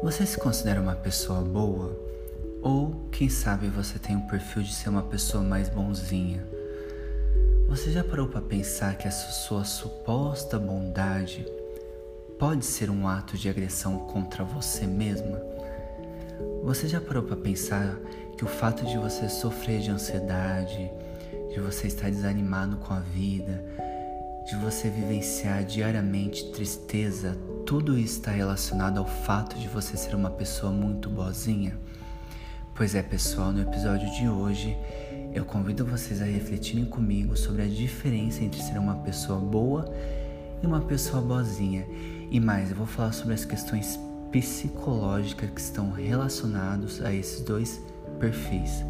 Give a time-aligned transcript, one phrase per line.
[0.00, 1.98] Você se considera uma pessoa boa?
[2.62, 6.46] Ou, quem sabe, você tem um perfil de ser uma pessoa mais bonzinha?
[7.68, 11.44] Você já parou para pensar que essa sua suposta bondade
[12.38, 15.42] pode ser um ato de agressão contra você mesma?
[16.62, 17.98] Você já parou para pensar
[18.36, 20.90] que o fato de você sofrer de ansiedade,
[21.52, 23.64] de você estar desanimado com a vida,
[24.46, 27.36] de você vivenciar diariamente tristeza,
[27.68, 31.78] tudo isso está relacionado ao fato de você ser uma pessoa muito boazinha?
[32.74, 34.74] Pois é, pessoal, no episódio de hoje
[35.34, 39.84] eu convido vocês a refletirem comigo sobre a diferença entre ser uma pessoa boa
[40.62, 41.84] e uma pessoa boazinha.
[42.30, 44.00] E mais, eu vou falar sobre as questões
[44.32, 47.82] psicológicas que estão relacionados a esses dois
[48.18, 48.82] perfis.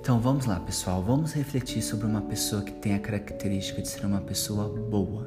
[0.00, 4.06] Então vamos lá, pessoal, vamos refletir sobre uma pessoa que tem a característica de ser
[4.06, 5.26] uma pessoa boa.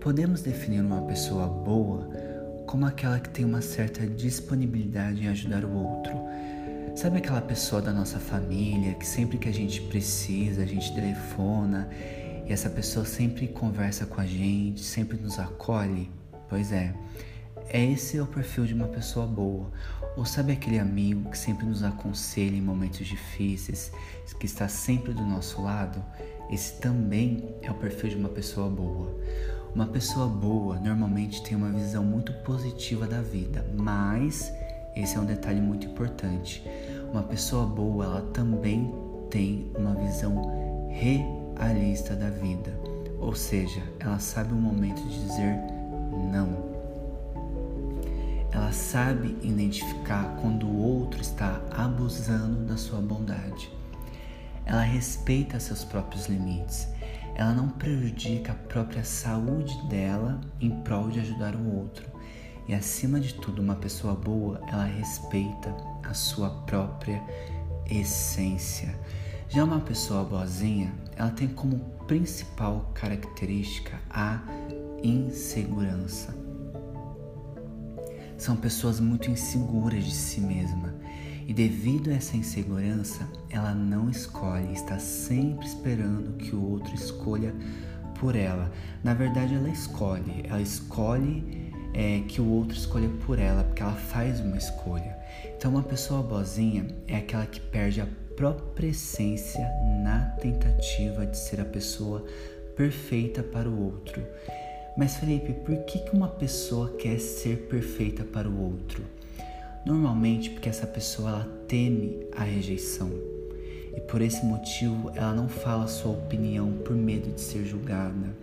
[0.00, 2.08] Podemos definir uma pessoa boa
[2.66, 6.12] como aquela que tem uma certa disponibilidade em ajudar o outro.
[6.94, 11.88] Sabe aquela pessoa da nossa família que sempre que a gente precisa, a gente telefona
[12.46, 16.10] e essa pessoa sempre conversa com a gente, sempre nos acolhe?
[16.48, 16.94] Pois é,
[17.72, 19.70] esse é o perfil de uma pessoa boa.
[20.16, 23.92] Ou sabe aquele amigo que sempre nos aconselha em momentos difíceis,
[24.38, 26.02] que está sempre do nosso lado?
[26.50, 29.14] Esse também é o perfil de uma pessoa boa.
[29.74, 34.52] Uma pessoa boa normalmente tem uma visão muito positiva da vida, mas
[34.96, 36.62] esse é um detalhe muito importante.
[37.12, 38.92] Uma pessoa boa, ela também
[39.30, 42.72] tem uma visão realista da vida,
[43.20, 45.56] ou seja, ela sabe o momento de dizer
[46.32, 46.68] não.
[48.50, 53.70] Ela sabe identificar quando o outro está abusando da sua bondade.
[54.64, 56.88] Ela respeita seus próprios limites.
[57.38, 62.06] Ela não prejudica a própria saúde dela em prol de ajudar o outro.
[62.68, 67.22] E acima de tudo, uma pessoa boa, ela respeita a sua própria
[67.88, 68.94] essência.
[69.48, 74.42] Já uma pessoa boazinha, ela tem como principal característica a
[75.02, 76.48] insegurança
[78.38, 80.94] são pessoas muito inseguras de si mesma.
[81.48, 87.54] E devido a essa insegurança, ela não escolhe, está sempre esperando que o outro escolha
[88.20, 88.70] por ela.
[89.02, 93.94] Na verdade, ela escolhe, ela escolhe é, que o outro escolha por ela, porque ela
[93.94, 95.16] faz uma escolha.
[95.56, 99.66] Então, uma pessoa boazinha é aquela que perde a própria essência
[100.04, 102.26] na tentativa de ser a pessoa
[102.76, 104.22] perfeita para o outro.
[104.98, 109.02] Mas Felipe, por que, que uma pessoa quer ser perfeita para o outro?
[109.84, 113.10] Normalmente porque essa pessoa ela teme a rejeição.
[113.96, 118.36] E por esse motivo ela não fala sua opinião por medo de ser julgada.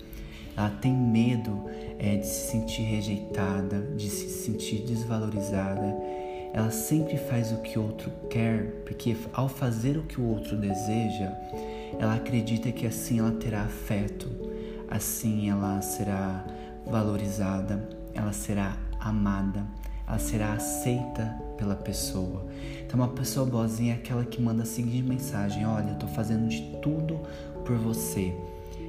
[0.58, 1.66] Ela tem medo
[2.00, 5.96] é, de se sentir rejeitada, de se sentir desvalorizada.
[6.54, 10.56] Ela sempre faz o que o outro quer, porque ao fazer o que o outro
[10.56, 11.34] deseja,
[12.00, 14.46] ela acredita que assim ela terá afeto
[14.90, 16.46] Assim ela será
[16.86, 19.66] valorizada, ela será amada,
[20.08, 22.46] ela será aceita pela pessoa.
[22.86, 26.48] Então, uma pessoa boazinha é aquela que manda a seguinte mensagem: Olha, eu estou fazendo
[26.48, 27.20] de tudo
[27.66, 28.34] por você.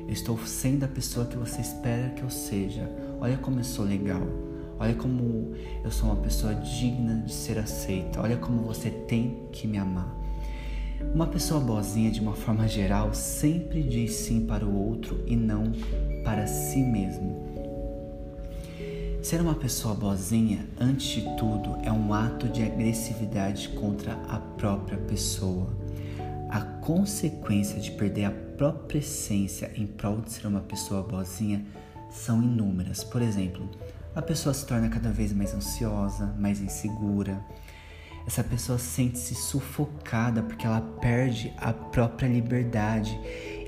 [0.06, 2.88] Eu estou sendo a pessoa que você espera que eu seja.
[3.20, 4.22] Olha como eu sou legal.
[4.78, 8.20] Olha como eu sou uma pessoa digna de ser aceita.
[8.20, 10.14] Olha como você tem que me amar.
[11.14, 15.72] Uma pessoa boazinha, de uma forma geral, sempre diz sim para o outro e não
[16.22, 17.55] para si mesmo.
[19.26, 24.96] Ser uma pessoa boazinha, antes de tudo, é um ato de agressividade contra a própria
[24.98, 25.66] pessoa.
[26.48, 31.66] A consequência de perder a própria essência em prol de ser uma pessoa boazinha
[32.08, 33.02] são inúmeras.
[33.02, 33.68] Por exemplo,
[34.14, 37.44] a pessoa se torna cada vez mais ansiosa, mais insegura,
[38.28, 43.18] essa pessoa sente-se sufocada porque ela perde a própria liberdade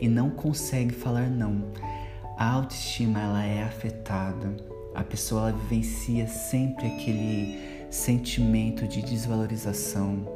[0.00, 1.72] e não consegue falar não.
[2.36, 4.77] A autoestima ela é afetada.
[4.94, 7.58] A pessoa vivencia sempre aquele
[7.90, 10.26] sentimento de desvalorização.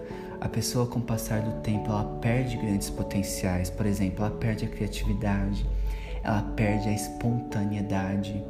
[0.40, 3.70] A pessoa com o passar do tempo ela perde grandes potenciais.
[3.70, 5.66] Por exemplo, ela perde a criatividade,
[6.22, 8.42] ela perde a espontaneidade.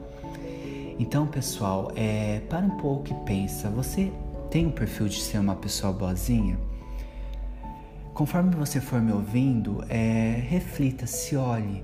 [0.98, 4.12] Então, pessoal, é, para um pouco e pensa, você
[4.50, 6.58] tem o perfil de ser uma pessoa boazinha?
[8.14, 11.82] Conforme você for me ouvindo, é, reflita, se olhe,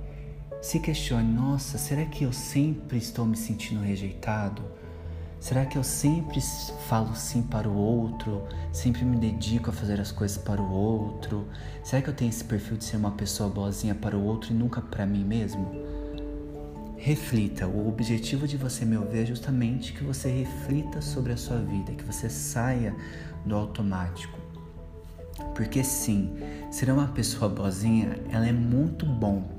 [0.61, 4.63] se questione: nossa, será que eu sempre estou me sentindo rejeitado?
[5.41, 6.41] Será que eu sempre
[6.89, 8.43] falo sim para o outro?
[8.73, 11.47] Sempre me dedico a fazer as coisas para o outro?
[11.85, 14.55] Será que eu tenho esse perfil de ser uma pessoa boazinha para o outro e
[14.55, 15.99] nunca para mim mesmo?
[16.99, 17.67] reflita.
[17.67, 21.93] O objetivo de você me ouvir é justamente que você reflita sobre a sua vida,
[21.93, 22.95] que você saia
[23.47, 24.39] do automático.
[25.55, 26.37] Porque sim,
[26.71, 29.58] ser uma pessoa boazinha, ela é muito bom.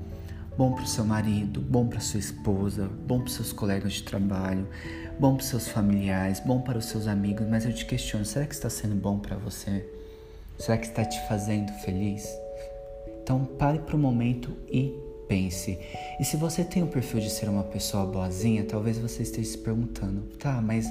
[0.60, 4.68] Bom para o seu marido, bom para sua esposa, bom para seus colegas de trabalho,
[5.18, 8.52] bom para seus familiares, bom para os seus amigos, mas eu te questiono, será que
[8.52, 9.88] está sendo bom para você?
[10.58, 12.28] Será que está te fazendo feliz?
[13.22, 14.94] Então pare para o momento e
[15.26, 15.78] pense.
[16.20, 19.56] E se você tem o perfil de ser uma pessoa boazinha, talvez você esteja se
[19.56, 20.86] perguntando: tá, mas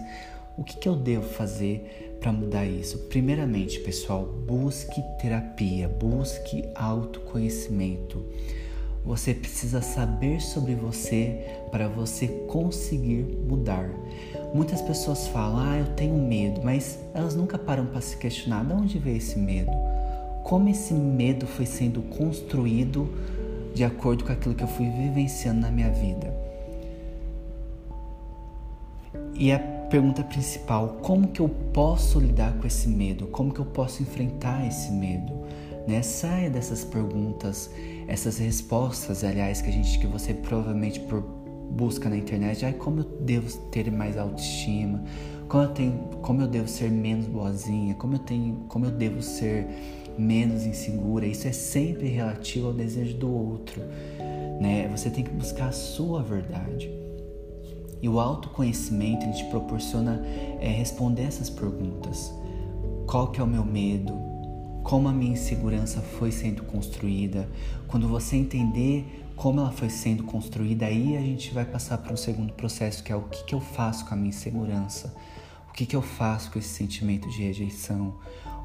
[0.58, 2.98] o que, que eu devo fazer para mudar isso?
[3.08, 8.26] Primeiramente, pessoal, busque terapia, busque autoconhecimento.
[9.06, 13.90] Você precisa saber sobre você para você conseguir mudar.
[14.54, 18.74] Muitas pessoas falam: "Ah, eu tenho medo", mas elas nunca param para se questionar: "De
[18.74, 19.72] onde veio esse medo?
[20.44, 23.10] Como esse medo foi sendo construído
[23.74, 26.34] de acordo com aquilo que eu fui vivenciando na minha vida.
[29.34, 33.28] E a pergunta principal, como que eu posso lidar com esse medo?
[33.28, 35.32] Como que eu posso enfrentar esse medo?
[35.88, 36.02] Né?
[36.02, 37.72] Saia dessas perguntas,
[38.10, 41.00] essas respostas, aliás, que a gente que você provavelmente
[41.70, 45.04] busca na internet, ah, como eu devo ter mais autoestima?
[45.48, 47.94] Como eu tenho, como eu devo ser menos boazinha?
[47.94, 49.68] Como eu tenho, como eu devo ser
[50.18, 51.26] menos insegura.
[51.26, 53.82] Isso é sempre relativo ao desejo do outro,
[54.60, 54.88] né?
[54.90, 56.92] Você tem que buscar a sua verdade.
[58.02, 60.24] E o autoconhecimento ele te proporciona
[60.60, 62.34] é, responder essas perguntas.
[63.06, 64.29] Qual que é o meu medo?
[64.84, 67.48] Como a minha insegurança foi sendo construída?
[67.88, 72.18] Quando você entender como ela foi sendo construída, aí a gente vai passar para um
[72.18, 75.16] segundo processo, que é o que, que eu faço com a minha insegurança?
[75.70, 78.16] O que, que eu faço com esse sentimento de rejeição?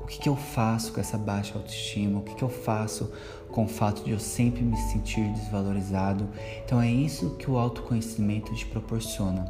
[0.01, 2.19] O que, que eu faço com essa baixa autoestima?
[2.19, 3.13] O que, que eu faço
[3.49, 6.29] com o fato de eu sempre me sentir desvalorizado?
[6.65, 9.45] Então é isso que o autoconhecimento te proporciona.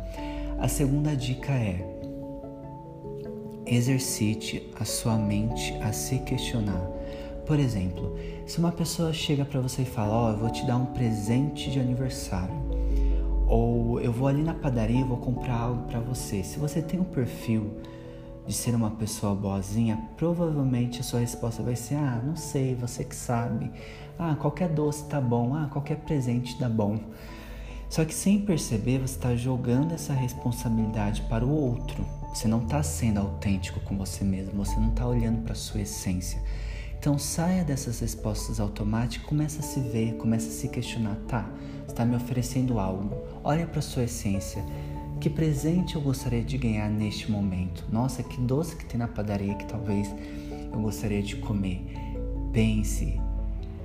[0.59, 1.94] A segunda dica é
[3.67, 6.91] exercite a sua mente a se questionar.
[7.47, 8.17] Por exemplo,
[8.47, 10.87] se uma pessoa chega para você e fala: Ó, oh, eu vou te dar um
[10.87, 12.55] presente de aniversário,
[13.47, 16.43] ou eu vou ali na padaria e vou comprar algo para você.
[16.43, 17.71] Se você tem um perfil
[18.47, 23.05] de ser uma pessoa boazinha, provavelmente a sua resposta vai ser: ah, não sei, você
[23.05, 23.71] que sabe.
[24.19, 25.55] Ah, qualquer doce tá bom.
[25.55, 26.99] Ah, qualquer presente tá bom.
[27.91, 32.05] Só que sem perceber, você está jogando essa responsabilidade para o outro.
[32.35, 35.83] Você não está sendo autêntico com você mesmo, você não está olhando para a sua
[35.83, 36.43] essência.
[36.99, 41.49] Então saia dessas respostas automáticas, começa a se ver, começa a se questionar, tá?
[41.87, 43.15] Está me oferecendo algo.
[43.45, 44.65] Olha para a sua essência.
[45.21, 47.87] Que presente eu gostaria de ganhar neste momento?
[47.89, 50.13] Nossa, que doce que tem na padaria que talvez
[50.73, 51.87] eu gostaria de comer.
[52.53, 53.21] Pense,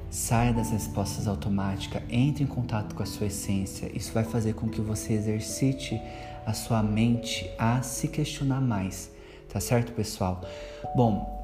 [0.10, 3.90] saia das respostas automáticas, entre em contato com a sua essência.
[3.96, 6.02] Isso vai fazer com que você exercite
[6.46, 9.12] a sua mente a se questionar mais.
[9.48, 10.42] Tá certo, pessoal?
[10.96, 11.40] Bom,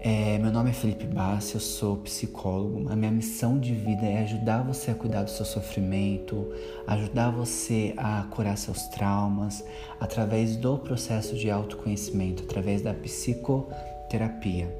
[0.00, 2.88] é, meu nome é Felipe Bassi, eu sou psicólogo.
[2.88, 6.52] A minha missão de vida é ajudar você a cuidar do seu sofrimento,
[6.86, 9.64] ajudar você a curar seus traumas
[9.98, 14.72] através do processo de autoconhecimento, através da psicoterapia.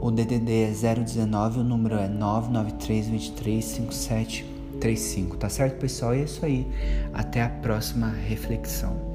[0.00, 6.14] o DDD é 019, o número é 993 23 5735, tá certo, pessoal?
[6.14, 6.66] E é isso aí.
[7.12, 9.11] Até a próxima reflexão.